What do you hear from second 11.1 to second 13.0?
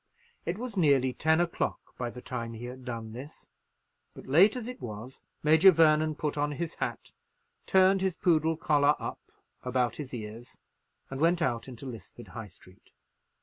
and went out into Lisford High Street.